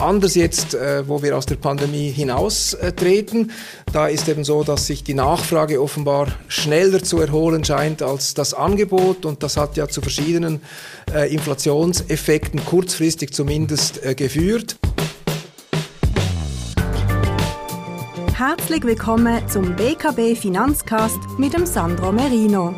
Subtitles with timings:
[0.00, 3.50] Anders jetzt, äh, wo wir aus der Pandemie hinaustreten.
[3.92, 8.54] Da ist eben so, dass sich die Nachfrage offenbar schneller zu erholen scheint als das
[8.54, 10.60] Angebot und das hat ja zu verschiedenen
[11.12, 14.76] äh, Inflationseffekten kurzfristig zumindest äh, geführt.
[18.34, 22.72] Herzlich willkommen zum BKB Finanzcast mit dem Sandro Merino.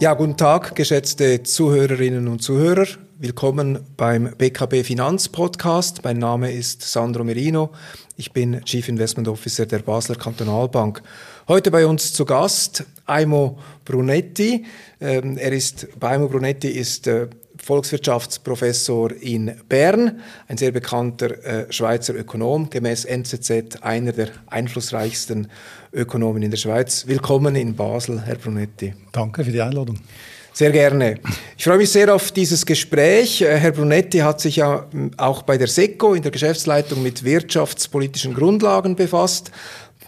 [0.00, 2.86] Ja, guten Tag, geschätzte Zuhörerinnen und Zuhörer.
[3.18, 6.04] Willkommen beim BKB Finanz Podcast.
[6.04, 7.70] Mein Name ist Sandro Merino.
[8.16, 11.02] Ich bin Chief Investment Officer der Basler Kantonalbank.
[11.48, 14.66] Heute bei uns zu Gast Aimo Brunetti.
[15.00, 17.26] Ähm, er ist, Aimo Brunetti ist äh,
[17.68, 25.48] Volkswirtschaftsprofessor in Bern, ein sehr bekannter äh, Schweizer Ökonom, gemäß NZZ einer der einflussreichsten
[25.92, 27.06] Ökonomen in der Schweiz.
[27.06, 28.94] Willkommen in Basel, Herr Brunetti.
[29.12, 29.98] Danke für die Einladung.
[30.54, 31.20] Sehr gerne.
[31.58, 33.42] Ich freue mich sehr auf dieses Gespräch.
[33.42, 34.86] Äh, Herr Brunetti hat sich ja
[35.18, 39.52] auch bei der SECO in der Geschäftsleitung mit wirtschaftspolitischen Grundlagen befasst,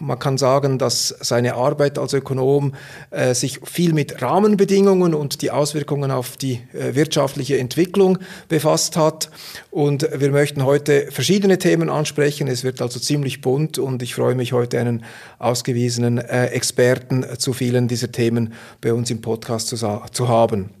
[0.01, 2.73] man kann sagen, dass seine Arbeit als Ökonom
[3.11, 8.17] äh, sich viel mit Rahmenbedingungen und die Auswirkungen auf die äh, wirtschaftliche Entwicklung
[8.49, 9.29] befasst hat.
[9.69, 12.47] Und wir möchten heute verschiedene Themen ansprechen.
[12.47, 15.05] Es wird also ziemlich bunt und ich freue mich heute einen
[15.39, 20.71] ausgewiesenen äh, Experten zu vielen dieser Themen bei uns im Podcast zu, zu haben.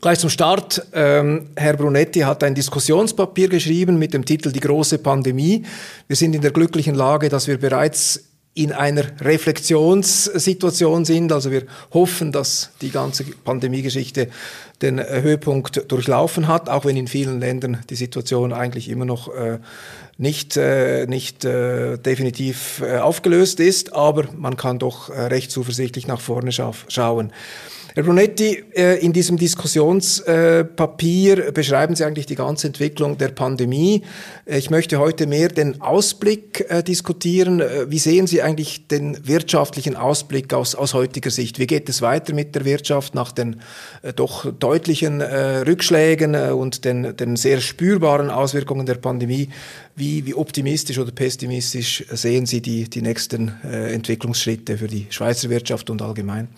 [0.00, 0.84] Gleich zum Start.
[0.92, 5.64] Ähm, Herr Brunetti hat ein Diskussionspapier geschrieben mit dem Titel Die große Pandemie.
[6.08, 11.32] Wir sind in der glücklichen Lage, dass wir bereits in einer Reflexionssituation sind.
[11.32, 14.28] Also wir hoffen, dass die ganze Pandemiegeschichte
[14.80, 19.58] den Höhepunkt durchlaufen hat, auch wenn in vielen Ländern die Situation eigentlich immer noch äh,
[20.18, 23.92] nicht, äh, nicht äh, definitiv äh, aufgelöst ist.
[23.92, 27.32] Aber man kann doch äh, recht zuversichtlich nach vorne scha schauen.
[27.96, 34.02] Herr Brunetti, äh, in diesem Diskussionspapier beschreiben Sie eigentlich die ganze Entwicklung der Pandemie.
[34.46, 37.62] Äh, ich möchte heute mehr den Ausblick äh, diskutieren.
[37.86, 41.60] Wie sehen Sie eigentlich den wirtschaftlichen Ausblick aus, aus heutiger Sicht?
[41.60, 43.60] Wie geht es weiter mit der Wirtschaft nach den
[44.16, 49.50] doch deutlichen Rückschlägen und den, den sehr spürbaren Auswirkungen der Pandemie?
[49.94, 55.90] Wie, wie optimistisch oder pessimistisch sehen Sie die, die nächsten Entwicklungsschritte für die Schweizer Wirtschaft
[55.90, 56.48] und allgemein?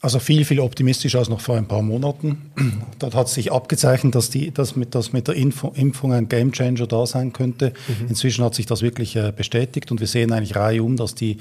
[0.00, 2.52] Also viel, viel optimistischer als noch vor ein paar Monaten.
[3.00, 6.86] Dort hat sich abgezeichnet, dass, die, dass, mit, dass mit der Info, Impfung ein Gamechanger
[6.86, 7.72] da sein könnte.
[7.88, 8.08] Mhm.
[8.10, 11.38] Inzwischen hat sich das wirklich äh, bestätigt und wir sehen eigentlich reihum, dass die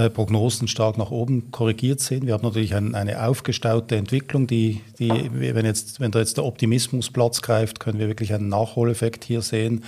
[0.00, 2.26] äh, Prognosen stark nach oben korrigiert sind.
[2.26, 6.44] Wir haben natürlich ein, eine aufgestaute Entwicklung, die, die wenn, jetzt, wenn da jetzt der
[6.44, 9.84] Optimismus Platz greift, können wir wirklich einen Nachholeffekt hier sehen.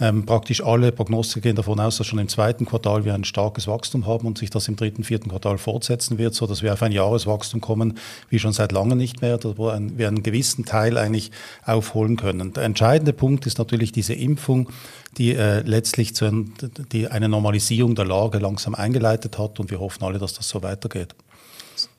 [0.00, 3.66] Ähm, praktisch alle Prognostiker gehen davon aus, dass schon im zweiten Quartal wir ein starkes
[3.66, 6.82] Wachstum haben und sich das im dritten, vierten Quartal fortsetzen wird, so dass wir auf
[6.82, 7.98] ein Jahreswachstum kommen,
[8.28, 11.30] wie schon seit langem nicht mehr, wo ein, wir einen gewissen Teil eigentlich
[11.64, 12.52] aufholen können.
[12.52, 14.68] Der entscheidende Punkt ist natürlich diese Impfung,
[15.16, 16.46] die äh, letztlich zu,
[16.92, 20.62] die eine Normalisierung der Lage langsam eingeleitet hat und wir hoffen alle, dass das so
[20.62, 21.14] weitergeht.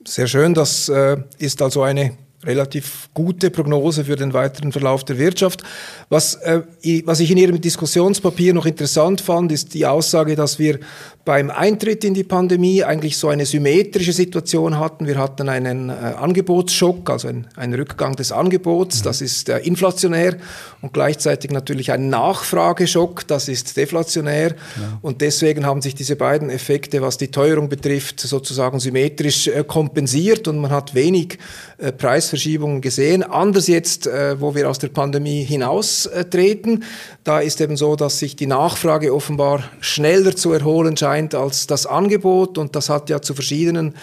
[0.06, 5.18] Sehr schön, das äh, ist also eine relativ gute Prognose für den weiteren Verlauf der
[5.18, 5.64] Wirtschaft.
[6.10, 6.62] Was, äh,
[7.06, 10.80] was ich in Ihrem Diskussionspapier noch interessant fand, ist die Aussage, dass wir
[11.26, 15.08] beim Eintritt in die Pandemie eigentlich so eine symmetrische Situation hatten.
[15.08, 19.04] Wir hatten einen äh, Angebotsschock, also ein, einen Rückgang des Angebots, mhm.
[19.04, 20.38] das ist äh, inflationär
[20.82, 24.52] und gleichzeitig natürlich ein Nachfrageschock, das ist deflationär.
[24.52, 25.00] Ja.
[25.02, 30.48] Und deswegen haben sich diese beiden Effekte, was die Teuerung betrifft, sozusagen symmetrisch äh, kompensiert
[30.48, 31.40] und man hat wenig
[31.80, 31.92] äh,
[32.36, 33.24] Preisverschiebungen gesehen.
[33.24, 36.84] Anders jetzt, äh, wo wir aus der Pandemie hinaustreten,
[37.24, 41.68] da ist eben so, dass sich die Nachfrage offenbar schneller zu erholen scheint scheint als
[41.68, 43.94] das Angebot und das hat ja zu verschiedenen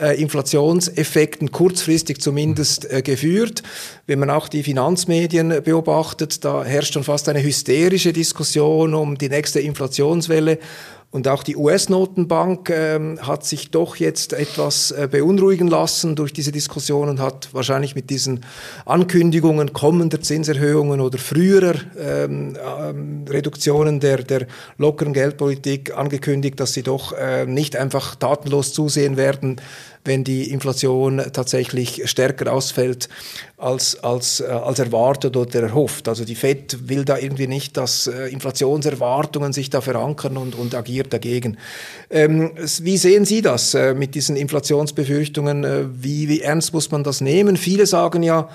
[0.00, 3.62] äh, Inflationseffekten kurzfristig zumindest äh, geführt.
[4.06, 9.28] Wenn man auch die Finanzmedien beobachtet, da herrscht schon fast eine hysterische Diskussion um die
[9.28, 10.58] nächste Inflationswelle
[11.12, 16.52] und auch die US-Notenbank ähm, hat sich doch jetzt etwas äh, beunruhigen lassen durch diese
[16.52, 18.44] Diskussion und hat wahrscheinlich mit diesen
[18.86, 24.46] Ankündigungen kommender Zinserhöhungen oder früherer ähm, ähm, Reduktionen der, der
[24.78, 29.60] lockeren Geldpolitik angekündigt, dass sie doch äh, nicht einfach tatenlos zusehen werden,
[30.04, 33.08] wenn die Inflation tatsächlich stärker ausfällt
[33.58, 36.08] als, als, äh, als erwartet oder erhofft.
[36.08, 40.74] Also die FED will da irgendwie nicht, dass äh, Inflationserwartungen sich da verankern und, und
[40.74, 41.58] agiert dagegen.
[42.08, 45.92] Ähm, wie sehen Sie das äh, mit diesen Inflationsbefürchtungen?
[46.02, 47.56] Wie, wie ernst muss man das nehmen?
[47.56, 48.48] Viele sagen ja,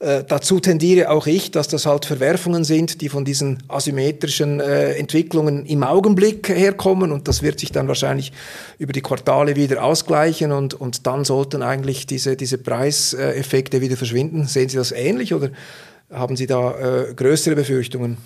[0.00, 4.92] Äh, dazu tendiere auch ich, dass das halt Verwerfungen sind, die von diesen asymmetrischen äh,
[4.92, 8.32] Entwicklungen im Augenblick herkommen und das wird sich dann wahrscheinlich
[8.78, 14.46] über die Quartale wieder ausgleichen und, und dann sollten eigentlich diese, diese Preiseffekte wieder verschwinden.
[14.46, 15.50] Sehen Sie das ähnlich oder
[16.12, 18.18] haben Sie da äh, größere Befürchtungen?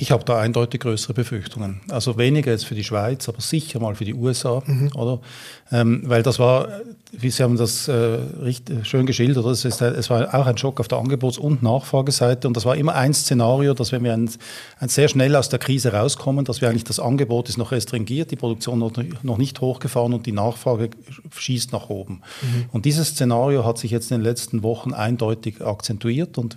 [0.00, 1.80] Ich habe da eindeutig größere Befürchtungen.
[1.88, 4.90] Also weniger jetzt für die Schweiz, aber sicher mal für die USA, mhm.
[4.94, 5.20] oder?
[5.70, 6.68] Ähm, weil das war,
[7.12, 10.80] wie Sie haben das äh, richtig, schön geschildert, es, ist, es war auch ein Schock
[10.80, 14.30] auf der Angebots- und Nachfrageseite und das war immer ein Szenario, dass wenn wir ein,
[14.78, 18.30] ein sehr schnell aus der Krise rauskommen, dass wir eigentlich das Angebot ist noch restringiert,
[18.30, 18.92] die Produktion noch,
[19.22, 20.90] noch nicht hochgefahren und die Nachfrage
[21.36, 22.22] schießt nach oben.
[22.40, 22.64] Mhm.
[22.72, 26.56] Und dieses Szenario hat sich jetzt in den letzten Wochen eindeutig akzentuiert und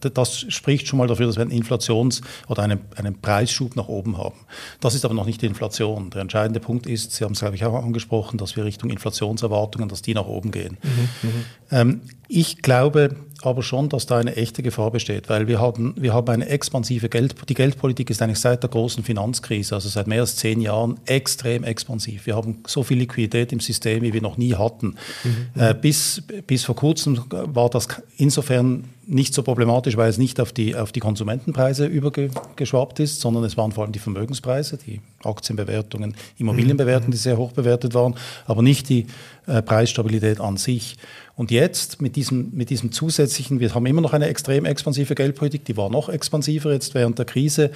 [0.00, 4.16] das spricht schon mal dafür, dass wir einen Inflations- oder einen, einen Preisschub nach oben
[4.16, 4.36] haben.
[4.80, 6.10] Das ist aber noch nicht die Inflation.
[6.10, 8.90] Der entscheidende Punkt ist, Sie haben es glaube ich auch angesprochen, gesprochen, dass wir Richtung
[8.90, 10.78] Inflationserwartungen, dass die nach oben gehen.
[10.82, 11.44] Mhm, mhm.
[11.70, 16.12] ähm, ich glaube aber schon, dass da eine echte Gefahr besteht, weil wir haben, wir
[16.12, 20.20] haben eine expansive Geld, die Geldpolitik ist eigentlich seit der großen Finanzkrise, also seit mehr
[20.20, 22.26] als zehn Jahren, extrem expansiv.
[22.26, 24.96] Wir haben so viel Liquidität im System, wie wir noch nie hatten.
[25.24, 25.60] Mhm.
[25.60, 27.88] Äh, bis, bis vor kurzem war das
[28.18, 33.42] insofern nicht so problematisch, weil es nicht auf die, auf die Konsumentenpreise übergeschwappt ist, sondern
[33.42, 38.14] es waren vor allem die Vermögenspreise, die Aktienbewertungen, Immobilienbewertungen, die sehr hoch bewertet waren,
[38.46, 39.06] aber nicht die
[39.46, 40.96] äh, Preisstabilität an sich.
[41.34, 45.64] Und jetzt mit diesem, mit diesem zusätzlichen, wir haben immer noch eine extrem expansive Geldpolitik,
[45.64, 47.70] die war noch expansiver jetzt während der Krise.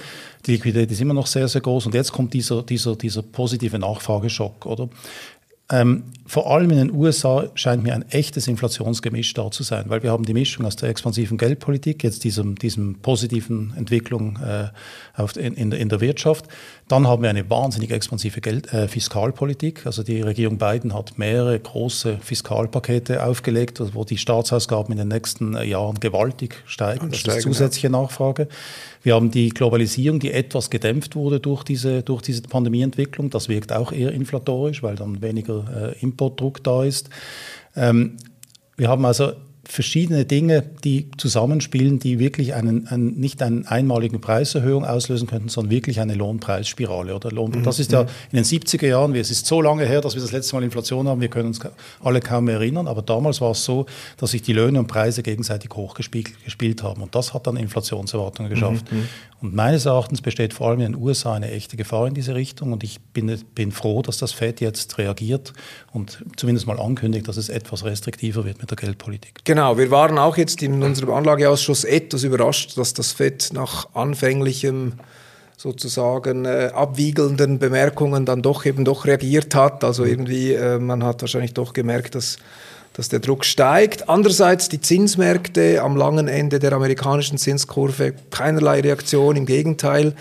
[0.45, 1.87] Die Liquidität ist immer noch sehr, sehr groß.
[1.87, 4.87] Und jetzt kommt dieser, dieser, dieser positive Nachfrageschock, oder?
[5.71, 10.03] Ähm, vor allem in den USA scheint mir ein echtes Inflationsgemisch da zu sein, weil
[10.03, 14.69] wir haben die Mischung aus der expansiven Geldpolitik, jetzt diesem, diesem positiven Entwicklung äh,
[15.19, 16.45] auf, in, in, in, der Wirtschaft.
[16.87, 19.87] Dann haben wir eine wahnsinnig expansive Geld, äh, Fiskalpolitik.
[19.87, 25.55] Also die Regierung Biden hat mehrere große Fiskalpakete aufgelegt, wo die Staatsausgaben in den nächsten
[25.63, 27.09] Jahren gewaltig steigen.
[27.09, 27.91] Das ist zusätzliche ja.
[27.91, 28.47] Nachfrage.
[29.05, 33.29] Wir haben die Globalisierung, die etwas gedämpft wurde durch diese, durch diese Pandemieentwicklung.
[33.29, 37.11] Das wirkt auch eher inflatorisch, weil dann weniger äh, Importdruck da ist.
[37.75, 38.17] Ähm,
[38.77, 39.33] wir haben also
[39.67, 45.71] verschiedene Dinge, die zusammenspielen, die wirklich einen, einen, nicht eine einmalige Preiserhöhung auslösen könnten, sondern
[45.71, 47.15] wirklich eine Lohnpreisspirale.
[47.15, 47.51] Oder Lohn.
[47.51, 47.63] Mhm.
[47.63, 48.09] Das ist ja mhm.
[48.31, 51.07] in den 70er Jahren, es ist so lange her, dass wir das letzte Mal Inflation
[51.07, 51.59] haben, wir können uns
[52.03, 53.85] alle kaum mehr erinnern, aber damals war es so,
[54.17, 58.91] dass sich die Löhne und Preise gegenseitig hochgespielt haben und das hat dann Inflationserwartungen geschafft.
[58.91, 59.07] Mhm.
[59.41, 62.73] Und meines Erachtens besteht vor allem in den USA eine echte Gefahr in diese Richtung
[62.73, 65.53] und ich bin, bin froh, dass das FED jetzt reagiert
[65.91, 69.41] und zumindest mal ankündigt, dass es etwas restriktiver wird mit der Geldpolitik.
[69.43, 74.93] Genau, wir waren auch jetzt in unserem Anlageausschuss etwas überrascht, dass das FED nach anfänglichem
[75.57, 79.83] sozusagen äh, abwiegelnden Bemerkungen dann doch eben doch reagiert hat.
[79.83, 82.37] Also irgendwie, äh, man hat wahrscheinlich doch gemerkt, dass
[82.95, 84.07] dass der Druck steigt.
[84.07, 90.13] Andererseits die Zinsmärkte am langen Ende der amerikanischen Zinskurve keinerlei Reaktion, im Gegenteil.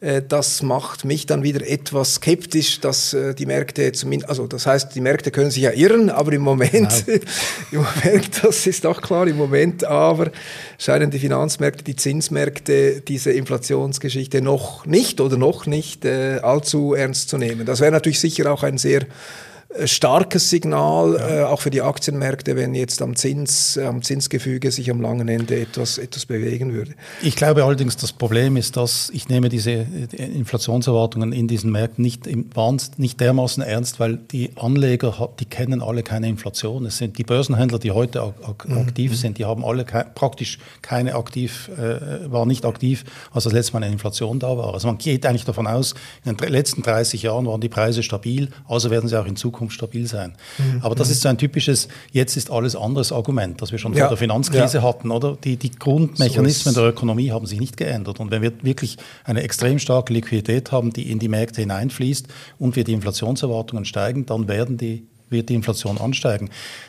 [0.00, 4.66] Äh, das macht mich dann wieder etwas skeptisch, dass äh, die Märkte zumindest, also das
[4.66, 7.04] heißt, die Märkte können sich ja irren, aber im Moment,
[7.72, 10.30] im Moment, das ist auch klar, im Moment aber
[10.76, 17.30] scheinen die Finanzmärkte, die Zinsmärkte diese Inflationsgeschichte noch nicht oder noch nicht äh, allzu ernst
[17.30, 17.64] zu nehmen.
[17.64, 19.06] Das wäre natürlich sicher auch ein sehr
[19.84, 21.40] starkes Signal, ja.
[21.40, 25.28] äh, auch für die Aktienmärkte, wenn jetzt am, Zins, äh, am Zinsgefüge sich am langen
[25.28, 26.92] Ende etwas, etwas bewegen würde.
[27.22, 29.86] Ich glaube allerdings, das Problem ist, dass ich nehme diese äh,
[30.16, 32.48] Inflationserwartungen in diesen Märkten nicht, im,
[32.96, 36.86] nicht dermaßen ernst, weil die Anleger, die kennen alle keine Inflation.
[36.86, 38.78] Es sind die Börsenhändler, die heute ak mhm.
[38.78, 39.16] aktiv mhm.
[39.16, 43.74] sind, die haben alle ke praktisch keine aktiv, äh, waren nicht aktiv, als das letzte
[43.74, 44.72] Mal eine Inflation da war.
[44.72, 45.94] Also man geht eigentlich davon aus,
[46.24, 49.57] in den letzten 30 Jahren waren die Preise stabil, also werden sie auch in Zukunft
[49.58, 50.34] Zukunft stabil sein.
[50.58, 50.80] Mhm.
[50.82, 54.00] Aber das ist so ein typisches, jetzt ist alles anderes Argument, das wir schon ja.
[54.00, 54.82] vor der Finanzkrise ja.
[54.84, 55.36] hatten, oder?
[55.42, 58.20] Die, die Grundmechanismen so der Ökonomie haben sich nicht geändert.
[58.20, 62.76] Und wenn wir wirklich eine extrem starke Liquidität haben, die in die Märkte hineinfließt und
[62.76, 66.48] wir die Inflationserwartungen steigen, dann werden die wird die Inflation ansteigen.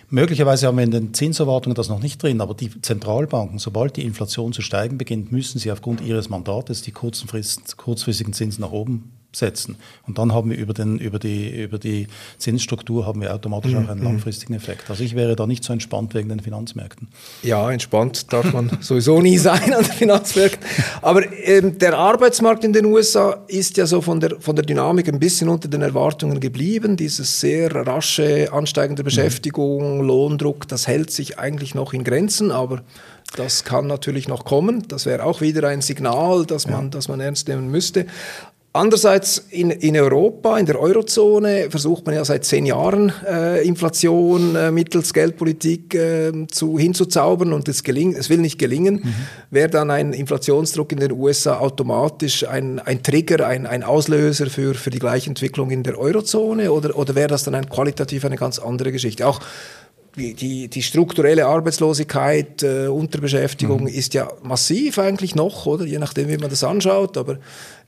[0.09, 4.03] Möglicherweise haben wir in den Zinserwartungen das noch nicht drin, aber die Zentralbanken, sobald die
[4.03, 9.77] Inflation zu steigen beginnt, müssen sie aufgrund ihres Mandates die kurzfristigen Zinsen nach oben setzen.
[10.07, 12.07] Und dann haben wir über, den, über, die, über die
[12.39, 14.05] Zinsstruktur haben wir automatisch auch einen mhm.
[14.05, 14.89] langfristigen Effekt.
[14.89, 17.07] Also ich wäre da nicht so entspannt wegen den Finanzmärkten.
[17.43, 20.65] Ja, entspannt darf man sowieso nie sein an den Finanzmärkten.
[21.01, 25.07] Aber ähm, der Arbeitsmarkt in den USA ist ja so von der, von der Dynamik
[25.07, 26.97] ein bisschen unter den Erwartungen geblieben.
[26.97, 30.07] Dieses sehr rasche ansteigende Beschäftigung, mhm.
[30.07, 32.81] Lohndruck, das hält sich eigentlich noch in Grenzen, aber
[33.35, 34.87] das kann natürlich noch kommen.
[34.87, 36.89] Das wäre auch wieder ein Signal, dass man, ja.
[36.89, 38.07] dass man ernst nehmen müsste.
[38.71, 44.55] Andererseits in, in Europa, in der Eurozone, versucht man ja seit zehn Jahren äh, Inflation
[44.55, 49.01] äh, mittels Geldpolitik äh, zu, hinzuzaubern und es, gelingt, es will nicht gelingen.
[49.03, 49.13] Mhm.
[49.49, 54.75] Wäre dann ein Inflationsdruck in den USA automatisch ein, ein Trigger, ein, ein Auslöser für,
[54.75, 58.37] für die gleiche Entwicklung in der Eurozone oder, oder wäre das dann ein qualitativ eine
[58.37, 59.25] ganz andere Geschichte?
[59.25, 59.39] Auch
[60.15, 63.87] die, die strukturelle Arbeitslosigkeit, äh, Unterbeschäftigung mhm.
[63.87, 65.85] ist ja massiv eigentlich noch, oder?
[65.85, 67.17] Je nachdem, wie man das anschaut.
[67.17, 67.37] Aber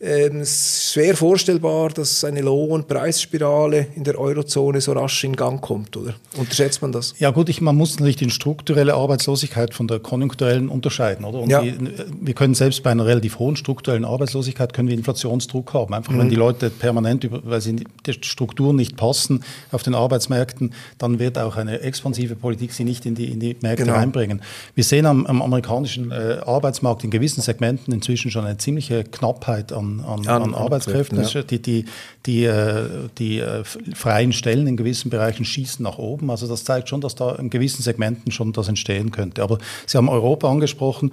[0.04, 5.24] ähm, es ist schwer vorstellbar, dass eine Lohn- und Preisspirale in der Eurozone so rasch
[5.24, 6.16] in Gang kommt, oder?
[6.38, 7.14] Unterschätzt man das?
[7.20, 11.40] Ja gut, ich, man muss natürlich die strukturelle Arbeitslosigkeit von der konjunkturellen unterscheiden, oder?
[11.40, 11.62] Und ja.
[11.62, 11.76] die,
[12.20, 15.94] wir können selbst bei einer relativ hohen strukturellen Arbeitslosigkeit können wir Inflationsdruck haben.
[15.94, 16.20] Einfach mhm.
[16.20, 21.38] wenn die Leute permanent, weil sie die Strukturen nicht passen auf den Arbeitsmärkten, dann wird
[21.38, 23.98] auch eine expansive Politik sie nicht in die, in die Märkte genau.
[23.98, 24.42] reinbringen.
[24.74, 29.72] Wir sehen am, am amerikanischen äh, Arbeitsmarkt in gewissen Segmenten inzwischen schon eine ziemliche Knappheit
[29.72, 31.22] an an, an, an Arbeitskräften.
[31.22, 31.44] Ja.
[31.44, 31.86] Die, die,
[32.26, 36.32] die, äh, die äh, freien Stellen in gewissen Bereichen schießen nach oben.
[36.32, 39.44] Also das zeigt schon, dass da in gewissen Segmenten schon das entstehen könnte.
[39.44, 41.12] Aber Sie haben Europa angesprochen.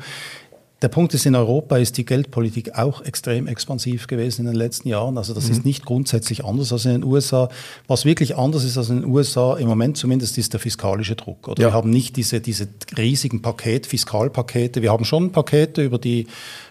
[0.81, 4.89] Der Punkt ist, in Europa ist die Geldpolitik auch extrem expansiv gewesen in den letzten
[4.89, 5.19] Jahren.
[5.19, 5.53] Also das mhm.
[5.53, 7.49] ist nicht grundsätzlich anders als in den USA.
[7.89, 11.49] Was wirklich anders ist als in den USA, im Moment zumindest, ist der fiskalische Druck.
[11.49, 11.69] Oder ja.
[11.69, 14.81] wir haben nicht diese, diese riesigen Paket, Fiskalpakete.
[14.81, 16.29] Wir haben schon Pakete über die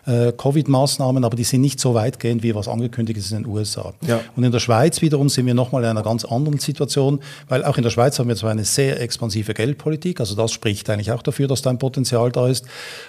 [0.07, 3.93] äh, Covid-Maßnahmen, aber die sind nicht so weitgehend, wie was angekündigt ist in den USA.
[4.07, 4.21] Ja.
[4.35, 7.77] Und in der Schweiz wiederum sind wir nochmal in einer ganz anderen Situation, weil auch
[7.77, 11.21] in der Schweiz haben wir zwar eine sehr expansive Geldpolitik, also das spricht eigentlich auch
[11.21, 12.65] dafür, dass da ein Potenzial da ist,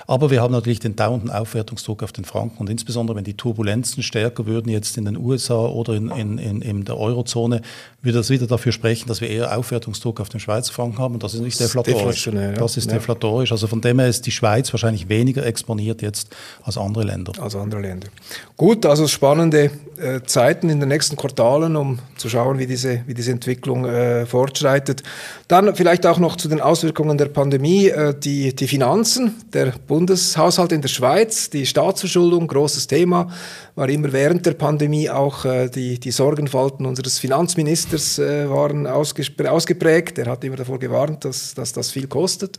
[0.06, 4.02] aber wir haben natürlich den dauernden Aufwertungsdruck auf den Franken und insbesondere wenn die Turbulenzen
[4.02, 7.62] stärker würden jetzt in den USA oder in, in, in, in der Eurozone,
[8.00, 11.22] würde das wieder dafür sprechen, dass wir eher Aufwertungsdruck auf den Schweizer Franken haben und
[11.24, 12.26] das ist nicht deflatorisch.
[12.26, 12.52] Ja.
[12.52, 12.96] Das ist ja.
[12.96, 13.50] deflatorisch.
[13.50, 16.28] Also von dem her ist die Schweiz wahrscheinlich weniger exponiert jetzt
[16.62, 17.32] als andere Länder.
[17.40, 18.06] Als andere Länder.
[18.56, 23.14] Gut, also spannende äh, Zeiten in den nächsten Quartalen, um zu schauen, wie diese, wie
[23.14, 25.02] diese Entwicklung äh, fortschreitet.
[25.48, 27.88] Dann vielleicht auch noch zu den Auswirkungen der Pandemie.
[27.88, 33.28] Äh, die, die Finanzen, der Bundeshaushalt in der Schweiz, die Staatsverschuldung, großes Thema,
[33.74, 37.87] war immer während der Pandemie auch äh, die, die Sorgenfalten unseres Finanzministers
[38.18, 40.18] äh, waren ausgeprägt.
[40.18, 42.58] Er hat immer davor gewarnt, dass, dass das viel kostet.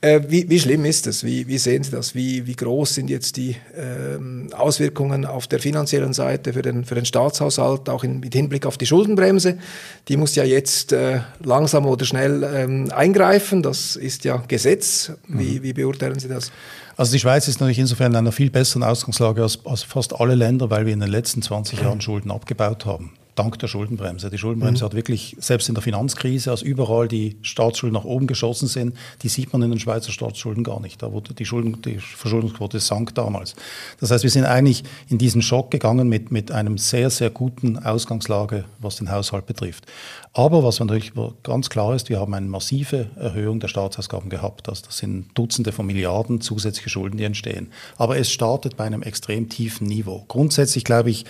[0.00, 1.24] Äh, wie, wie, schlimm ist das?
[1.24, 2.14] Wie, wie, sehen Sie das?
[2.14, 6.94] Wie, wie groß sind jetzt die ähm, Auswirkungen auf der finanziellen Seite für den, für
[6.94, 9.58] den Staatshaushalt, auch in, mit Hinblick auf die Schuldenbremse?
[10.06, 13.64] Die muss ja jetzt äh, langsam oder schnell ähm, eingreifen.
[13.64, 15.12] Das ist ja Gesetz.
[15.26, 15.62] Wie, mhm.
[15.64, 16.52] wie beurteilen Sie das?
[16.96, 20.36] Also die Schweiz ist natürlich insofern in einer viel besseren Ausgangslage als, als fast alle
[20.36, 24.30] Länder, weil wir in den letzten 20 Jahren Schulden abgebaut haben dank der Schuldenbremse.
[24.30, 24.86] Die Schuldenbremse mhm.
[24.86, 29.28] hat wirklich, selbst in der Finanzkrise, als überall die Staatsschulden nach oben geschossen sind, die
[29.28, 31.02] sieht man in den Schweizer Staatsschulden gar nicht.
[31.02, 33.54] Da wurde die, Schulden, die Verschuldungsquote sank damals.
[34.00, 37.78] Das heißt, wir sind eigentlich in diesen Schock gegangen mit, mit einem sehr, sehr guten
[37.78, 39.86] Ausgangslage, was den Haushalt betrifft.
[40.32, 44.68] Aber was natürlich ganz klar ist, wir haben eine massive Erhöhung der Staatsausgaben gehabt.
[44.68, 47.72] Also das sind Dutzende von Milliarden zusätzliche Schulden, die entstehen.
[47.96, 50.24] Aber es startet bei einem extrem tiefen Niveau.
[50.28, 51.24] Grundsätzlich glaube ich,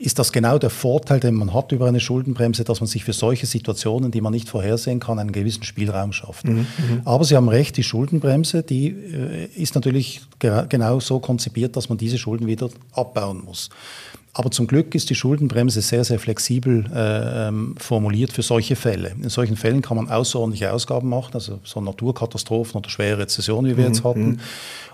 [0.00, 3.12] ist das genau der Vorteil, den man hat über eine Schuldenbremse, dass man sich für
[3.12, 6.46] solche Situationen, die man nicht vorhersehen kann, einen gewissen Spielraum schafft.
[6.46, 7.02] Mhm, mhm.
[7.04, 11.98] Aber Sie haben recht, die Schuldenbremse, die äh, ist natürlich genau so konzipiert, dass man
[11.98, 13.68] diese Schulden wieder abbauen muss.
[14.32, 19.12] Aber zum Glück ist die Schuldenbremse sehr, sehr flexibel äh, ähm, formuliert für solche Fälle.
[19.20, 23.76] In solchen Fällen kann man außerordentliche Ausgaben machen, also so Naturkatastrophen oder schwere Rezessionen, wie
[23.76, 23.92] wir mhm.
[23.92, 24.26] jetzt hatten.
[24.26, 24.40] Mhm.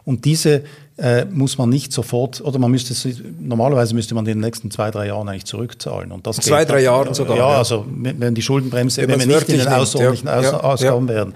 [0.06, 0.62] Und diese
[0.96, 2.94] äh, muss man nicht sofort, oder man müsste,
[3.38, 6.12] normalerweise müsste man in den nächsten zwei, drei Jahren eigentlich zurückzahlen.
[6.12, 7.36] Und das zwei, drei Jahren sogar?
[7.36, 11.08] Ja, also wenn die Schuldenbremse, wenn, wenn wir nicht in den außerordentlichen ja, ja, Ausgaben
[11.08, 11.34] wären.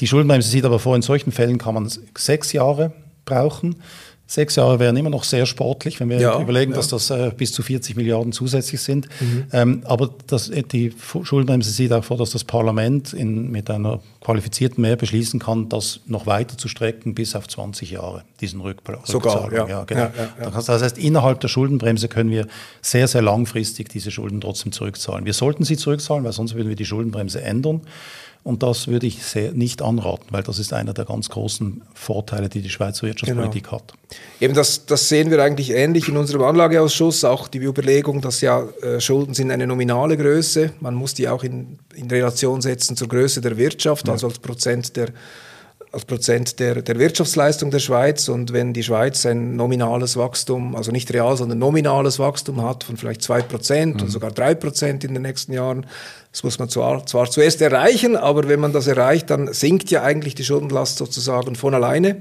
[0.00, 2.92] Die Schuldenbremse sieht aber vor, in solchen Fällen kann man sechs Jahre
[3.24, 3.76] brauchen.
[4.34, 6.76] Sechs Jahre wären immer noch sehr sportlich, wenn wir ja, überlegen, ja.
[6.78, 9.06] dass das äh, bis zu 40 Milliarden zusätzlich sind.
[9.20, 9.44] Mhm.
[9.52, 14.00] Ähm, aber das, äh, die Schuldenbremse sieht auch vor, dass das Parlament in, mit einer
[14.20, 19.04] qualifizierten Mehr beschließen kann, das noch weiter zu strecken bis auf 20 Jahre, diesen Rückzahlung.
[19.04, 19.68] Sogar, ja.
[19.68, 20.10] ja, genau.
[20.52, 22.48] Das heißt, innerhalb der Schuldenbremse können wir
[22.82, 25.26] sehr, sehr langfristig diese Schulden trotzdem zurückzahlen.
[25.26, 27.82] Wir sollten sie zurückzahlen, weil sonst würden wir die Schuldenbremse ändern.
[28.44, 32.50] Und das würde ich sehr nicht anraten, weil das ist einer der ganz großen Vorteile,
[32.50, 33.76] die die Schweizer Wirtschaftspolitik genau.
[33.76, 33.94] hat.
[34.38, 38.68] Eben das, das sehen wir eigentlich ähnlich in unserem Anlageausschuss, auch die Überlegung, dass ja
[38.82, 40.74] äh, Schulden sind eine nominale Größe.
[40.80, 44.12] Man muss die auch in, in Relation setzen zur Größe der Wirtschaft, ja.
[44.12, 45.08] also als Prozent der
[45.94, 48.28] als Prozent der, der Wirtschaftsleistung der Schweiz.
[48.28, 52.96] Und wenn die Schweiz ein nominales Wachstum, also nicht real, sondern nominales Wachstum hat von
[52.96, 54.02] vielleicht zwei Prozent mhm.
[54.02, 55.86] oder sogar drei Prozent in den nächsten Jahren,
[56.32, 60.02] das muss man zwar, zwar zuerst erreichen, aber wenn man das erreicht, dann sinkt ja
[60.02, 62.16] eigentlich die Schuldenlast sozusagen von alleine.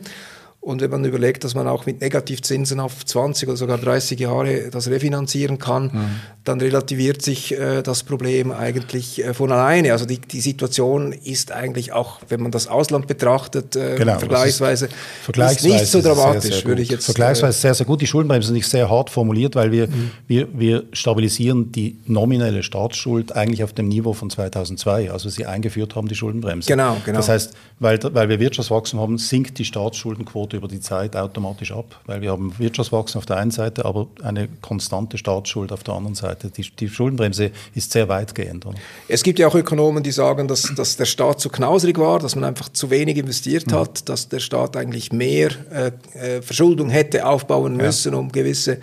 [0.64, 4.70] Und wenn man überlegt, dass man auch mit Negativzinsen auf 20 oder sogar 30 Jahre
[4.72, 6.10] das refinanzieren kann, mhm.
[6.46, 9.92] dann relativiert sich äh, das Problem eigentlich äh, von alleine.
[9.92, 14.86] Also die, die Situation ist eigentlich auch, wenn man das Ausland betrachtet, äh, genau, vergleichsweise,
[14.86, 18.00] ist, vergleichsweise nicht so dramatisch, sehr, sehr würde ich jetzt Vergleichsweise sehr, sehr gut.
[18.00, 20.12] Die Schuldenbremse ist nicht sehr hart formuliert, weil wir, mhm.
[20.28, 25.98] wir, wir stabilisieren die nominelle Staatsschuld eigentlich auf dem Niveau von 2002, also sie eingeführt
[25.98, 26.70] haben, die Schuldenbremse.
[26.70, 27.18] Genau, genau.
[27.18, 32.00] Das heißt, weil, weil wir Wirtschaftswachstum haben, sinkt die Staatsschuldenquote Über die Zeit automatisch ab,
[32.06, 36.16] weil wir haben Wirtschaftswachstum auf der einen Seite, aber eine konstante Staatsschuld auf der anderen
[36.16, 36.50] Seite.
[36.50, 38.66] Die, die Schuldenbremse ist sehr weitgehend.
[38.66, 38.78] Oder?
[39.08, 42.36] Es gibt ja auch Ökonomen, die sagen, dass, dass der Staat zu knauserig war, dass
[42.36, 43.76] man einfach zu wenig investiert mhm.
[43.76, 48.20] hat, dass der Staat eigentlich mehr äh, äh Verschuldung hätte aufbauen müssen, ja.
[48.20, 48.80] um gewisse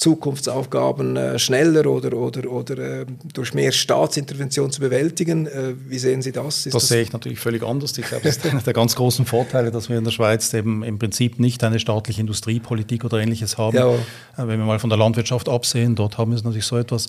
[0.00, 5.46] Zukunftsaufgaben äh, schneller oder, oder, oder äh, durch mehr Staatsintervention zu bewältigen.
[5.46, 6.64] Äh, wie sehen Sie das?
[6.64, 7.96] das, das sehe ich natürlich völlig anders.
[7.98, 10.82] Ich glaube, das ist einer der ganz großen Vorteile, dass wir in der Schweiz eben
[10.84, 13.76] im Prinzip nicht eine staatliche Industriepolitik oder ähnliches haben.
[13.76, 13.90] Ja.
[13.90, 13.98] Äh,
[14.36, 17.08] wenn wir mal von der Landwirtschaft absehen, dort haben wir es natürlich so etwas.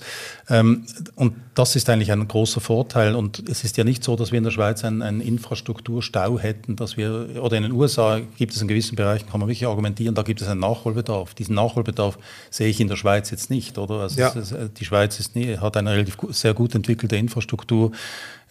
[0.50, 0.84] Ähm,
[1.14, 3.14] und das ist eigentlich ein großer Vorteil.
[3.14, 6.76] Und es ist ja nicht so, dass wir in der Schweiz einen, einen Infrastrukturstau hätten,
[6.76, 10.14] dass wir, oder in den USA gibt es in gewissen Bereichen, kann man wirklich argumentieren,
[10.14, 11.34] da gibt es einen Nachholbedarf.
[11.34, 12.18] Diesen Nachholbedarf
[12.50, 13.96] sehe ich in der Schweiz jetzt nicht, oder?
[13.96, 14.32] Also ja.
[14.34, 17.92] es, die Schweiz ist nie, hat eine relativ sehr gut entwickelte Infrastruktur.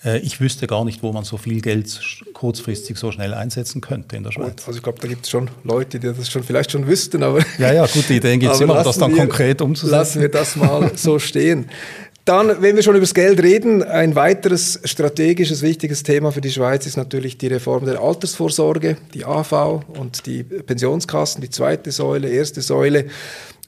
[0.04, 2.00] Äh, ich wüsste gar nicht, wo man so viel Geld
[2.34, 4.58] kurzfristig so schnell einsetzen könnte in der Schweiz.
[4.58, 7.24] Gut, also ich glaube, da gibt es schon Leute, die das schon vielleicht schon wüssten,
[7.24, 9.98] aber ja, ja, gute Ideen gibt es immer, das dann wir, konkret umzusetzen.
[9.98, 11.70] Lassen wir das mal so stehen.
[12.26, 16.52] Dann, wenn wir schon über das Geld reden, ein weiteres strategisches, wichtiges Thema für die
[16.52, 22.30] Schweiz ist natürlich die Reform der Altersvorsorge, die AV und die Pensionskassen, die zweite Säule,
[22.30, 23.06] erste Säule.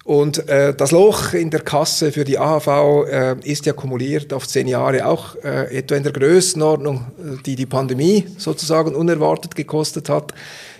[0.03, 2.67] Und äh, das Loch in der Kasse für die AHV
[3.07, 7.55] äh, ist ja kumuliert auf zehn Jahre auch äh, etwa in der Größenordnung, äh, die
[7.55, 10.33] die Pandemie sozusagen unerwartet gekostet hat.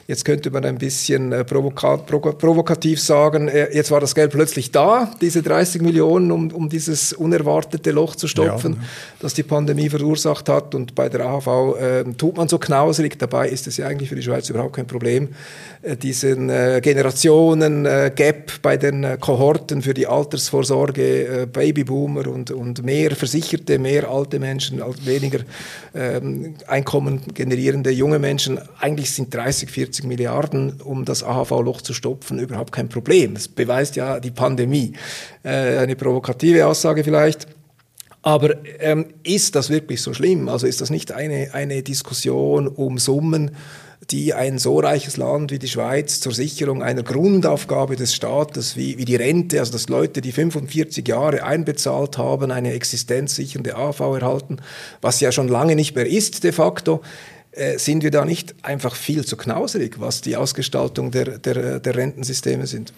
[0.06, 5.10] Jetzt könnte man ein bisschen äh, provokativ sagen, äh, jetzt war das Geld plötzlich da,
[5.22, 8.88] diese 30 Millionen, um, um dieses unerwartete Loch zu stopfen, ja.
[9.20, 10.76] das die Pandemie verursacht hat.
[10.76, 11.48] Und bei der AHV
[11.80, 13.18] äh, tut man so knauserig.
[13.18, 15.30] Dabei ist es ja eigentlich für die Schweiz überhaupt kein Problem,
[15.84, 23.16] äh, diesen äh, Generationen-Gap äh, bei den Kohorten für die Altersvorsorge, Babyboomer und, und mehr
[23.16, 25.40] Versicherte, mehr alte Menschen, weniger
[25.96, 28.60] ähm, Einkommen generierende junge Menschen.
[28.80, 33.36] Eigentlich sind 30, 40 40 Milliarden, um das AHV-Loch zu stopfen, überhaupt kein Problem.
[33.36, 34.94] Das beweist ja die Pandemie.
[35.44, 37.48] Äh, eine provokative Aussage vielleicht.
[38.24, 40.50] Aber ähm, ist das wirklich so schlimm?
[40.50, 43.52] Also ist das nicht eine, eine Diskussion um Summen,
[44.10, 48.98] die ein so reiches Land wie die Schweiz zur Sicherung einer Grundaufgabe des Staates wie,
[48.98, 54.58] wie die Rente, also dass Leute, die 45 Jahre einbezahlt haben, eine existenzsichernde AV erhalten,
[55.02, 57.02] was ja schon lange nicht mehr ist de facto,
[57.78, 62.68] sind wir da nicht einfach viel zu knauserig, was die Ausgestaltung der, der, der Rentensysteme
[62.68, 62.94] sind?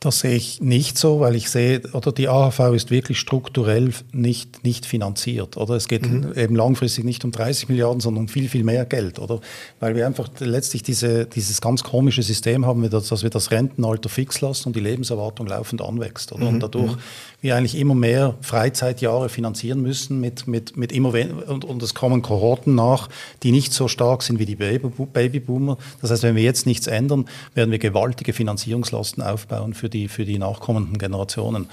[0.00, 4.64] Das sehe ich nicht so, weil ich sehe, oder die AHV ist wirklich strukturell nicht,
[4.64, 5.58] nicht finanziert.
[5.58, 6.32] Oder es geht mhm.
[6.34, 9.18] eben langfristig nicht um 30 Milliarden, sondern um viel, viel mehr Geld.
[9.18, 9.40] Oder
[9.78, 14.40] weil wir einfach letztlich diese, dieses ganz komische System haben, dass wir das Rentenalter fix
[14.40, 16.32] lassen und die Lebenserwartung laufend anwächst.
[16.32, 16.44] Oder?
[16.44, 16.48] Mhm.
[16.48, 16.98] Und dadurch mhm
[17.40, 21.14] wir eigentlich immer mehr Freizeitjahre finanzieren müssen mit, mit, mit immer
[21.46, 23.08] und, und es kommen Kohorten nach,
[23.42, 25.78] die nicht so stark sind wie die Babyboomer.
[26.00, 30.24] Das heißt, wenn wir jetzt nichts ändern, werden wir gewaltige Finanzierungslasten aufbauen für die, für
[30.24, 31.66] die nachkommenden Generationen.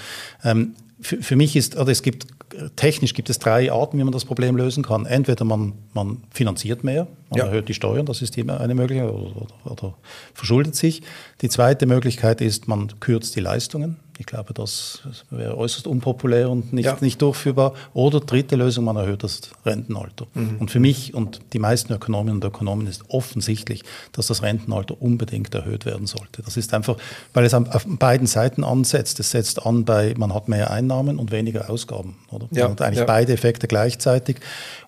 [0.44, 2.28] Ähm, für, für mich ist, oder es gibt
[2.76, 5.06] technisch gibt es drei Arten, wie man das Problem lösen kann.
[5.06, 7.46] Entweder man, man finanziert mehr, man ja.
[7.46, 9.94] erhöht die Steuern, das ist immer eine Möglichkeit, oder, oder, oder,
[10.34, 11.02] verschuldet sich.
[11.42, 13.98] Die zweite Möglichkeit ist, man kürzt die Leistungen.
[14.20, 16.98] Ich glaube, das wäre äußerst unpopulär und nicht, ja.
[17.02, 17.74] nicht durchführbar.
[17.94, 20.26] Oder dritte Lösung, man erhöht das Rentenalter.
[20.34, 20.58] Mhm.
[20.60, 25.54] Und für mich und die meisten Ökonominnen und Ökonomen ist offensichtlich, dass das Rentenalter unbedingt
[25.54, 26.42] erhöht werden sollte.
[26.44, 26.98] Das ist einfach,
[27.34, 29.20] weil es auf beiden Seiten ansetzt.
[29.20, 32.16] Es setzt an bei, man hat mehr Einnahmen und weniger Ausgaben.
[32.32, 32.48] Oder?
[32.52, 32.64] Ja.
[32.64, 33.06] Man hat eigentlich ja.
[33.06, 34.38] beide Effekte gleichzeitig.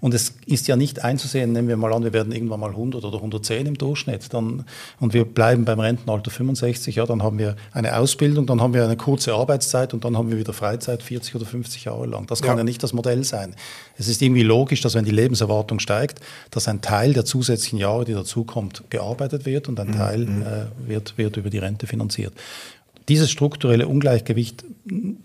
[0.01, 3.03] Und es ist ja nicht einzusehen, nehmen wir mal an, wir werden irgendwann mal 100
[3.03, 4.33] oder 110 im Durchschnitt.
[4.33, 4.65] Dann,
[4.99, 8.83] und wir bleiben beim Rentenalter 65, ja, dann haben wir eine Ausbildung, dann haben wir
[8.83, 12.25] eine kurze kurze Arbeitszeit und dann haben wir wieder Freizeit 40 oder 50 Jahre lang.
[12.27, 12.59] Das kann ja.
[12.59, 13.53] ja nicht das Modell sein.
[13.97, 18.05] Es ist irgendwie logisch, dass wenn die Lebenserwartung steigt, dass ein Teil der zusätzlichen Jahre,
[18.05, 19.97] die dazukommt, gearbeitet wird und ein mhm.
[19.97, 20.41] Teil mhm.
[20.41, 22.33] äh, wird, wird über die Rente finanziert.
[23.09, 24.63] Dieses strukturelle Ungleichgewicht,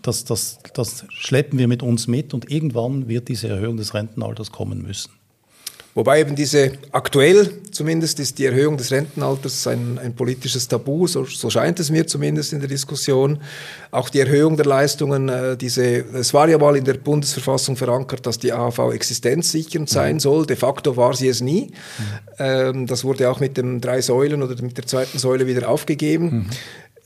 [0.01, 4.51] das, das, das schleppen wir mit uns mit und irgendwann wird diese Erhöhung des Rentenalters
[4.51, 5.11] kommen müssen.
[5.95, 11.23] Wobei eben diese aktuell zumindest ist die Erhöhung des Rentenalters ein, ein politisches Tabu, so,
[11.23, 13.39] so, scheint es mir zumindest in der Diskussion.
[13.91, 18.25] Auch die Erhöhung der Leistungen, äh, diese, es war ja mal in der Bundesverfassung verankert,
[18.25, 20.19] dass die AHV existenzsichernd sein mhm.
[20.19, 20.45] soll.
[20.45, 21.67] De facto war sie es nie.
[21.67, 22.03] Mhm.
[22.39, 26.25] Ähm, das wurde auch mit den drei Säulen oder mit der zweiten Säule wieder aufgegeben.
[26.25, 26.45] Mhm.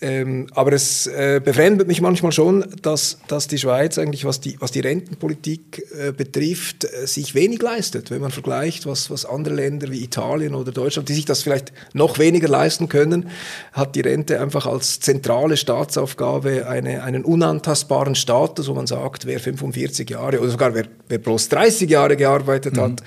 [0.02, 4.56] Ähm, aber es äh, befremdet mich manchmal schon, dass, dass die Schweiz eigentlich, was die,
[4.60, 8.10] was die Rentenpolitik äh, betrifft, äh, sich wenig leistet.
[8.10, 11.74] Wenn man vergleicht, was, was andere Länder wie Italien oder Deutschland, die sich das vielleicht
[11.94, 13.30] noch weniger leisten können,
[13.74, 19.42] hat die Rente einfach als zentrale Staatsaufgabe eine, einen unantastbaren Status, wo man sagt, wer
[19.42, 22.82] 45 Jahre oder sogar wer, wer bloß 30 Jahre gearbeitet mhm.
[22.82, 23.04] hat,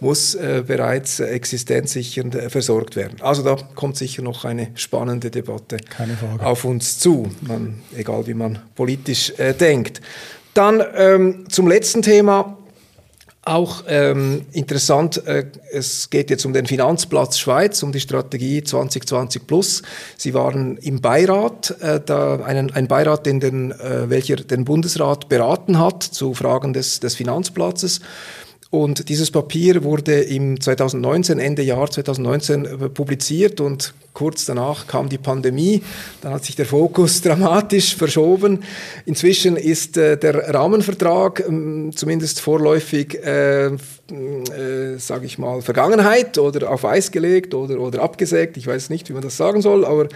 [0.00, 3.20] muss äh, bereits existenzsichernd äh, versorgt werden.
[3.20, 5.78] Also da kommt sicher noch eine spannende Debatte
[6.40, 10.00] auf uns zu, man, egal wie man politisch äh, denkt.
[10.54, 12.58] Dann ähm, zum letzten Thema.
[13.46, 19.46] Auch ähm, interessant, äh, es geht jetzt um den Finanzplatz Schweiz, um die Strategie 2020
[19.46, 19.82] Plus.
[20.16, 25.28] Sie waren im Beirat, äh, da einen, ein Beirat, den den, äh, welcher den Bundesrat
[25.28, 28.00] beraten hat zu Fragen des, des Finanzplatzes.
[28.74, 35.08] Und dieses Papier wurde im 2019, Ende Jahr 2019 äh, publiziert und kurz danach kam
[35.08, 35.80] die Pandemie.
[36.22, 38.64] Dann hat sich der Fokus dramatisch verschoben.
[39.06, 43.76] Inzwischen ist äh, der Rahmenvertrag ähm, zumindest vorläufig äh,
[44.10, 48.58] äh, sage ich mal, Vergangenheit oder auf Eis gelegt oder, oder abgesägt.
[48.58, 50.08] Ich weiß nicht, wie man das sagen soll, aber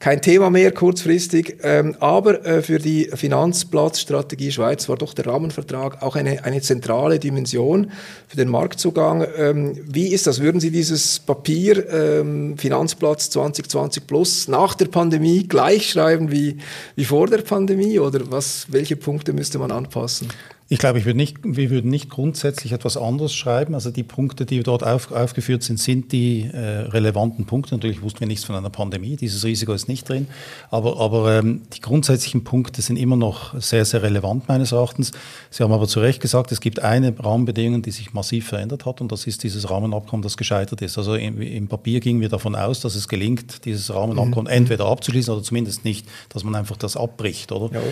[0.00, 1.58] kein Thema mehr kurzfristig.
[1.62, 7.20] Ähm, aber äh, für die Finanzplatzstrategie Schweiz war doch der Rahmenvertrag auch eine, eine zentrale
[7.20, 7.92] Dimension
[8.28, 9.26] für den Marktzugang.
[9.36, 10.40] Ähm, wie ist das?
[10.40, 16.58] Würden Sie dieses Papier ähm, Finanzplatz 2020 Plus nach der Pandemie gleich schreiben wie,
[16.94, 20.28] wie vor der Pandemie oder was, welche Punkte müsste man anpassen?
[20.68, 23.74] Ich glaube, ich würde nicht, wir würden nicht grundsätzlich etwas anderes schreiben.
[23.74, 27.76] Also die Punkte, die dort auf, aufgeführt sind, sind die äh, relevanten Punkte.
[27.76, 30.26] Natürlich wussten wir nichts von einer Pandemie, dieses Risiko ist nicht drin.
[30.72, 35.12] Aber, aber ähm, die grundsätzlichen Punkte sind immer noch sehr, sehr relevant meines Erachtens.
[35.50, 39.00] Sie haben aber zu Recht gesagt, es gibt eine Rahmenbedingung, die sich massiv verändert hat
[39.00, 40.98] und das ist dieses Rahmenabkommen, das gescheitert ist.
[40.98, 44.58] Also im, im Papier gingen wir davon aus, dass es gelingt, dieses Rahmenabkommen mhm.
[44.58, 47.72] entweder abzuschließen oder zumindest nicht, dass man einfach das abbricht, oder?
[47.72, 47.82] Ja.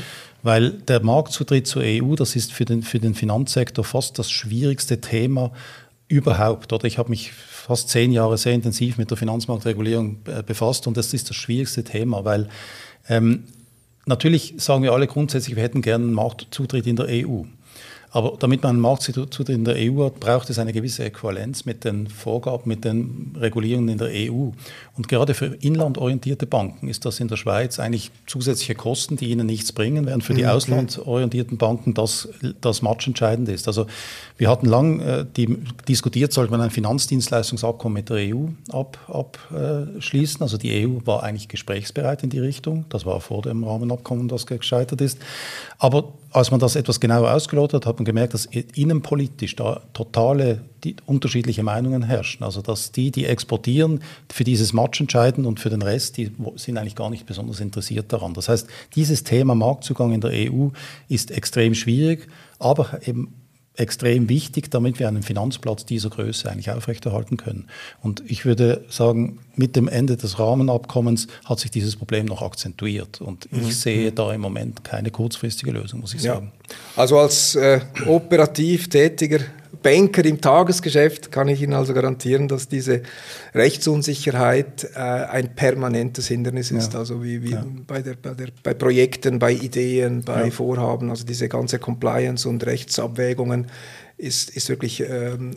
[0.45, 5.01] Weil der Marktzutritt zur EU, das ist für den, für den Finanzsektor fast das schwierigste
[5.01, 5.53] Thema
[6.07, 6.73] überhaupt.
[6.73, 10.99] Oder ich habe mich fast zehn Jahre sehr intensiv mit der Finanzmarktregulierung äh, befasst und
[10.99, 12.49] das ist das schwierigste Thema, weil
[13.09, 13.45] ähm,
[14.05, 17.45] natürlich sagen wir alle grundsätzlich, wir hätten gerne einen Marktzutritt in der EU.
[18.15, 21.83] Aber damit man einen Marktzutritt in der EU hat, braucht es eine gewisse Äquivalenz mit
[21.83, 24.51] den Vorgaben, mit den Regulierungen in der EU.
[24.97, 29.47] Und gerade für inlandorientierte Banken ist das in der Schweiz eigentlich zusätzliche Kosten, die ihnen
[29.47, 30.51] nichts bringen, während für die mhm.
[30.51, 32.29] auslandorientierten Banken das,
[32.61, 33.67] das matchentscheidend ist.
[33.67, 33.87] Also
[34.39, 40.37] wir hatten lang äh, die, diskutiert, sollte man ein Finanzdienstleistungsabkommen mit der EU abschließen.
[40.37, 42.85] Ab, äh, also die EU war eigentlich gesprächsbereit in die Richtung.
[42.91, 45.19] Das war vor dem Rahmenabkommen, das gescheitert ist.
[45.79, 50.61] Aber als man das etwas genauer ausgelotet hat, hat man gemerkt, dass innenpolitisch da totale
[51.07, 52.45] unterschiedliche Meinungen herrschen.
[52.45, 56.79] Also dass die, die exportieren, für dieses Match entscheiden und für den Rest, die sind
[56.79, 58.35] eigentlich gar nicht besonders interessiert daran.
[58.35, 60.69] Das heißt, dieses Thema Marktzugang in der EU
[61.09, 63.33] ist extrem schwierig, aber eben
[63.77, 67.67] extrem wichtig, damit wir einen Finanzplatz dieser Größe eigentlich aufrechterhalten können.
[68.03, 73.21] Und ich würde sagen, mit dem Ende des Rahmenabkommens hat sich dieses Problem noch akzentuiert.
[73.21, 73.71] Und ich mhm.
[73.71, 76.53] sehe da im Moment keine kurzfristige Lösung, muss ich sagen.
[76.55, 76.77] Ja.
[76.97, 79.41] Also als äh, operativ tätiger
[79.83, 83.03] Banker im Tagesgeschäft kann ich Ihnen also garantieren, dass diese
[83.55, 86.93] Rechtsunsicherheit äh, ein permanentes Hindernis ist.
[86.93, 87.01] Ja.
[87.01, 87.65] Also wie, wie ja.
[87.87, 90.51] bei, der, bei, der, bei Projekten, bei Ideen, bei ja.
[90.51, 93.67] Vorhaben, also diese ganze Compliance und Rechtsabwägungen
[94.17, 95.55] ist, ist wirklich ähm,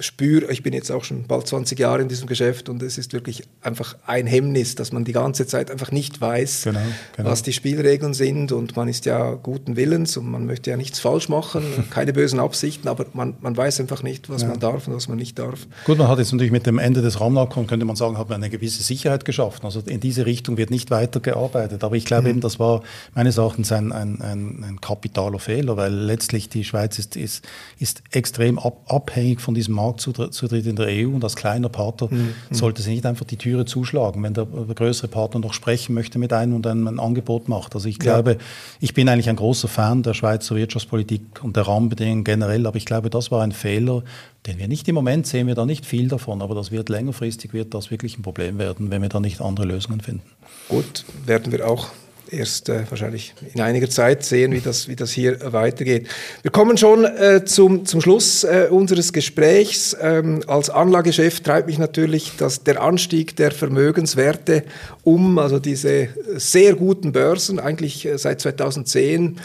[0.00, 0.50] spür.
[0.50, 3.44] Ich bin jetzt auch schon bald 20 Jahre in diesem Geschäft und es ist wirklich
[3.62, 6.80] einfach ein Hemmnis, dass man die ganze Zeit einfach nicht weiß, genau,
[7.16, 7.30] genau.
[7.30, 10.98] was die Spielregeln sind und man ist ja guten Willens und man möchte ja nichts
[10.98, 14.48] falsch machen, keine bösen Absichten, aber man, man weiß einfach nicht, was ja.
[14.48, 15.66] man darf und was man nicht darf.
[15.84, 18.42] Gut, man hat jetzt natürlich mit dem Ende des Rahmenabkommens, könnte man sagen, hat man
[18.42, 19.64] eine gewisse Sicherheit geschaffen.
[19.64, 21.84] Also in diese Richtung wird nicht weiter gearbeitet.
[21.84, 22.28] Aber ich glaube mhm.
[22.28, 22.82] eben, das war
[23.14, 27.46] meines Erachtens ein, ein, ein, ein kapitaler Fehler, weil letztlich die Schweiz ist, ist,
[27.78, 32.34] ist extrem ab, abhängig von diesem Marktzutritt in der EU und als kleiner Partner mhm.
[32.50, 36.18] sollte sie nicht einfach die Türe zuschlagen, wenn der, der, größere Partner noch sprechen möchte
[36.18, 37.74] mit einem und einem ein Angebot macht.
[37.74, 38.38] Also ich glaube, ja.
[38.80, 42.84] ich bin eigentlich ein großer Fan der Schweizer Wirtschaftspolitik und der Rahmenbedingungen generell, aber ich
[42.84, 44.02] glaube, das war ein Fehler,
[44.46, 47.52] den wir nicht im Moment sehen, wir da nicht viel davon, aber das wird längerfristig
[47.52, 50.22] wird das wirklich ein Problem werden, wenn wir da nicht andere Lösungen finden.
[50.68, 51.88] Gut, werden wir auch
[52.32, 56.08] erst äh, wahrscheinlich in einiger Zeit sehen, wie das, wie das hier weitergeht.
[56.42, 59.96] Wir kommen schon äh, zum, zum Schluss äh, unseres Gesprächs.
[60.00, 64.64] Ähm, als Anlagechef treibt mich natürlich dass der Anstieg der Vermögenswerte
[65.02, 69.36] um, also diese sehr guten Börsen, eigentlich äh, seit 2010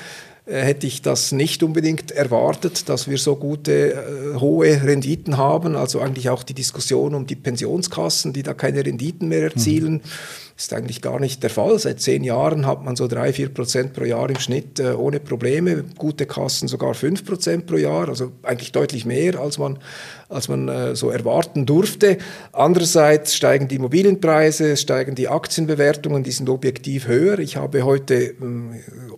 [0.45, 5.76] äh, hätte ich das nicht unbedingt erwartet, dass wir so gute, äh, hohe Renditen haben.
[5.76, 9.93] Also eigentlich auch die Diskussion um die Pensionskassen, die da keine Renditen mehr erzielen.
[9.93, 10.02] Mhm
[10.58, 11.78] ist eigentlich gar nicht der Fall.
[11.80, 15.20] Seit zehn Jahren hat man so drei, vier Prozent pro Jahr im Schnitt äh, ohne
[15.20, 15.84] Probleme.
[15.98, 19.80] Gute Kassen sogar fünf Prozent pro Jahr, also eigentlich deutlich mehr, als man,
[20.30, 22.20] als man äh, so erwarten durfte.
[22.54, 27.39] Andererseits steigen die Immobilienpreise, steigen die Aktienbewertungen, die sind objektiv höher.
[27.39, 28.36] Ich habe heute äh,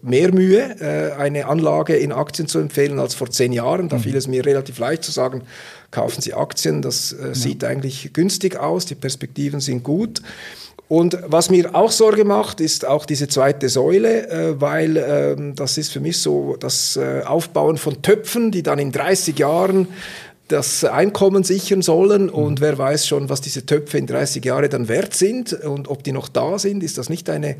[0.01, 3.89] mehr Mühe, äh, eine Anlage in Aktien zu empfehlen als vor zehn Jahren.
[3.89, 4.01] Da mhm.
[4.01, 5.43] fiel es mir relativ leicht zu sagen,
[5.91, 7.35] kaufen Sie Aktien, das äh, ja.
[7.35, 10.23] sieht eigentlich günstig aus, die Perspektiven sind gut.
[10.89, 15.77] Und was mir auch Sorge macht, ist auch diese zweite Säule, äh, weil äh, das
[15.77, 19.89] ist für mich so das äh, Aufbauen von Töpfen, die dann in 30 Jahren
[20.47, 22.63] das Einkommen sichern sollen und mhm.
[22.63, 26.13] wer weiß schon, was diese Töpfe in 30 Jahren dann wert sind und ob die
[26.13, 27.57] noch da sind, ist das nicht eine,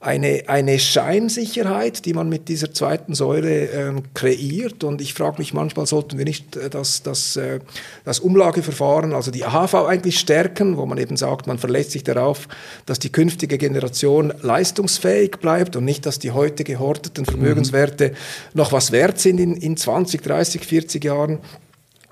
[0.00, 5.54] eine, eine Scheinsicherheit, die man mit dieser zweiten Säule ähm, kreiert und ich frage mich
[5.54, 7.60] manchmal, sollten wir nicht äh, das, das, äh,
[8.04, 12.48] das Umlageverfahren, also die AHV eigentlich stärken, wo man eben sagt, man verlässt sich darauf,
[12.84, 18.14] dass die künftige Generation leistungsfähig bleibt und nicht, dass die heute gehorteten Vermögenswerte mhm.
[18.54, 21.38] noch was wert sind in, in 20, 30, 40 Jahren.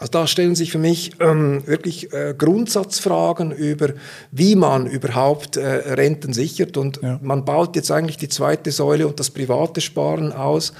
[0.02, 3.90] Also da stellen sich für mich ähm, wirklich äh, Grundsatzfragen über,
[4.32, 6.76] wie man überhaupt äh, Renten sichert.
[6.76, 7.20] Und ja.
[7.22, 10.72] man baut jetzt eigentlich die zweite Säule und das private Sparen aus.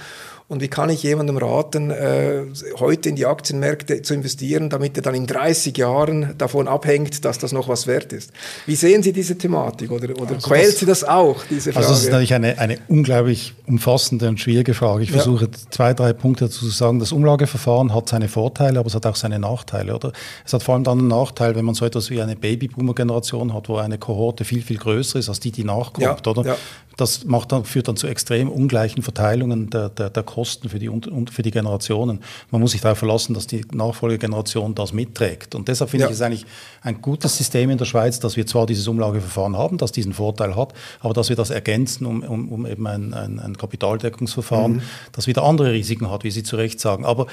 [0.52, 2.42] Und wie kann ich jemandem raten, äh,
[2.78, 7.38] heute in die Aktienmärkte zu investieren, damit er dann in 30 Jahren davon abhängt, dass
[7.38, 8.32] das noch was wert ist?
[8.66, 11.86] Wie sehen Sie diese Thematik oder, oder also quält das, Sie das auch, diese Frage?
[11.86, 15.04] Also das ist natürlich eine, eine unglaublich umfassende und schwierige Frage.
[15.04, 15.14] Ich ja.
[15.14, 16.98] versuche zwei, drei Punkte dazu zu sagen.
[16.98, 19.94] Das Umlageverfahren hat seine Vorteile, aber es hat auch seine Nachteile.
[19.94, 20.12] Oder?
[20.44, 23.70] Es hat vor allem dann einen Nachteil, wenn man so etwas wie eine Babyboomer-Generation hat,
[23.70, 26.26] wo eine Kohorte viel, viel größer ist als die, die nachkommt.
[26.26, 26.30] Ja.
[26.30, 26.44] Oder?
[26.44, 26.56] Ja.
[26.98, 30.90] Das macht dann, führt dann zu extrem ungleichen Verteilungen der, der, der Kosten für die,
[31.30, 32.18] für die Generationen.
[32.50, 35.54] Man muss sich darauf verlassen, dass die Nachfolgegeneration das mitträgt.
[35.54, 36.10] Und deshalb finde ja.
[36.10, 36.46] ich es eigentlich
[36.80, 40.56] ein gutes System in der Schweiz, dass wir zwar dieses Umlageverfahren haben, das diesen Vorteil
[40.56, 44.82] hat, aber dass wir das ergänzen um, um, um eben ein, ein, ein Kapitaldeckungsverfahren, mhm.
[45.12, 47.04] das wieder andere Risiken hat, wie Sie zu Recht sagen.
[47.04, 47.28] Aber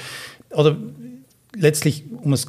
[0.50, 0.76] oder
[1.56, 2.46] letztlich, um es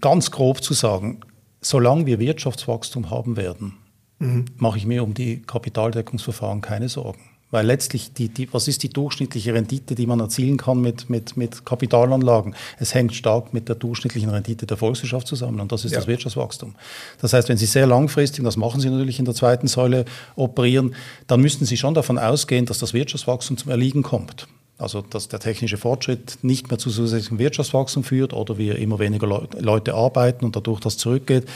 [0.00, 1.20] ganz grob zu sagen,
[1.60, 3.74] solange wir Wirtschaftswachstum haben werden,
[4.20, 4.46] mhm.
[4.56, 7.27] mache ich mir um die Kapitaldeckungsverfahren keine Sorgen.
[7.50, 11.36] Weil letztlich, die, die, was ist die durchschnittliche Rendite, die man erzielen kann mit, mit,
[11.36, 12.54] mit Kapitalanlagen?
[12.78, 15.98] Es hängt stark mit der durchschnittlichen Rendite der Volkswirtschaft zusammen und das ist ja.
[15.98, 16.74] das Wirtschaftswachstum.
[17.20, 20.04] Das heißt, wenn Sie sehr langfristig, das machen Sie natürlich in der zweiten Säule,
[20.36, 20.94] operieren,
[21.26, 24.46] dann müssten Sie schon davon ausgehen, dass das Wirtschaftswachstum zum Erliegen kommt.
[24.78, 29.26] Also dass der technische Fortschritt nicht mehr zu zusätzlichem Wirtschaftswachstum führt oder wir immer weniger
[29.58, 31.46] Leute arbeiten und dadurch das zurückgeht.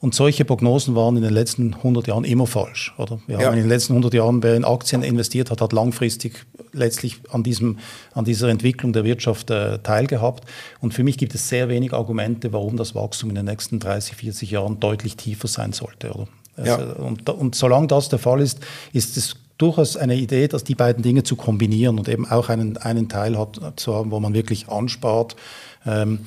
[0.00, 2.92] Und solche Prognosen waren in den letzten 100 Jahren immer falsch.
[2.98, 3.20] Oder?
[3.26, 3.46] Wir ja.
[3.46, 7.42] haben in den letzten 100 Jahren, wer in Aktien investiert hat, hat langfristig letztlich an,
[7.42, 7.78] diesem,
[8.12, 10.44] an dieser Entwicklung der Wirtschaft äh, teilgehabt.
[10.80, 14.16] Und für mich gibt es sehr wenig Argumente, warum das Wachstum in den nächsten 30,
[14.16, 16.12] 40 Jahren deutlich tiefer sein sollte.
[16.12, 16.28] Oder?
[16.62, 16.76] Ja.
[16.76, 18.58] Also, und, und solange das der Fall ist,
[18.92, 22.76] ist es durchaus eine Idee, dass die beiden Dinge zu kombinieren und eben auch einen,
[22.78, 25.36] einen Teil hat, zu haben, wo man wirklich anspart.
[25.86, 26.20] Ähm,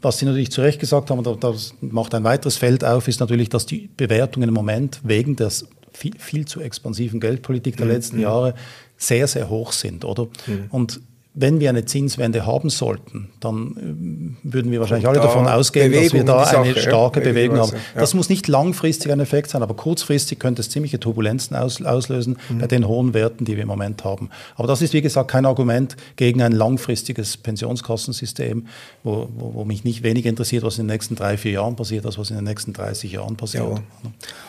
[0.00, 3.20] was Sie natürlich zu Recht gesagt haben, und das macht ein weiteres Feld auf, ist
[3.20, 5.50] natürlich, dass die Bewertungen im Moment wegen der
[5.92, 7.92] viel, viel zu expansiven Geldpolitik der mhm.
[7.92, 8.54] letzten Jahre
[8.96, 10.28] sehr, sehr hoch sind, oder?
[10.46, 10.66] Mhm.
[10.70, 11.00] Und
[11.34, 16.04] wenn wir eine Zinswende haben sollten, dann äh, würden wir wahrscheinlich alle davon ausgehen, Bewegung
[16.04, 17.72] dass wir da Sache, eine starke ja, Bewegung haben.
[17.72, 18.00] Ja.
[18.00, 22.38] Das muss nicht langfristig ein Effekt sein, aber kurzfristig könnte es ziemliche Turbulenzen aus, auslösen
[22.48, 22.58] mhm.
[22.58, 24.30] bei den hohen Werten, die wir im Moment haben.
[24.56, 28.66] Aber das ist, wie gesagt, kein Argument gegen ein langfristiges Pensionskassensystem,
[29.04, 32.04] wo, wo, wo mich nicht weniger interessiert, was in den nächsten drei, vier Jahren passiert,
[32.04, 33.64] als was in den nächsten 30 Jahren passiert.
[33.68, 33.80] Ja.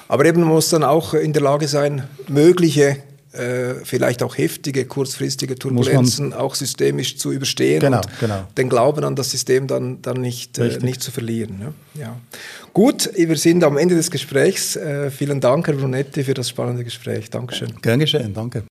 [0.07, 2.97] Aber eben muss dann auch in der Lage sein, mögliche
[3.31, 8.47] äh, vielleicht auch heftige, kurzfristige Turbulenzen auch systemisch zu überstehen genau, und genau.
[8.57, 11.59] den Glauben an das System dann, dann nicht, äh, nicht zu verlieren.
[11.59, 11.73] Ne?
[11.93, 12.19] Ja.
[12.73, 14.75] Gut, wir sind am Ende des Gesprächs.
[14.75, 17.29] Äh, vielen Dank, Herr Brunetti, für das spannende Gespräch.
[17.29, 17.73] Dankeschön.
[17.81, 18.63] Gern geschehen, danke.